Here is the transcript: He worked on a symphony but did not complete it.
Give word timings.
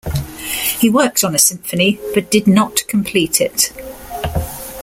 He 0.79 0.89
worked 0.89 1.23
on 1.23 1.35
a 1.35 1.37
symphony 1.37 1.99
but 2.15 2.31
did 2.31 2.47
not 2.47 2.79
complete 2.87 3.39
it. 3.39 3.71